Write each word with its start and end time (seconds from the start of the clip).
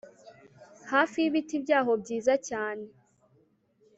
Hafi 0.91 1.15
y 1.21 1.25
ibiti 1.29 1.55
byaho 1.63 1.91
byiza 2.01 2.33
cyane 2.47 2.85